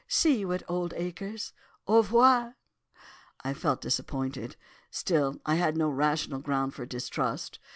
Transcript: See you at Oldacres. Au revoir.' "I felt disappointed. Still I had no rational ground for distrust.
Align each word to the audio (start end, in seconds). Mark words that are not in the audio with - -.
See 0.07 0.39
you 0.39 0.51
at 0.51 0.67
Oldacres. 0.67 1.53
Au 1.87 1.97
revoir.' 1.97 2.57
"I 3.43 3.53
felt 3.53 3.81
disappointed. 3.81 4.55
Still 4.89 5.39
I 5.45 5.53
had 5.61 5.77
no 5.77 5.89
rational 5.89 6.39
ground 6.39 6.73
for 6.73 6.87
distrust. 6.87 7.59